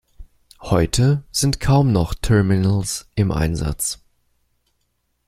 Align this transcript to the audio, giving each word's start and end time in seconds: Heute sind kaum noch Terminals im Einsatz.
Heute 0.61 1.25
sind 1.31 1.59
kaum 1.59 1.91
noch 1.91 2.15
Terminals 2.15 3.07
im 3.13 3.31
Einsatz. 3.31 3.99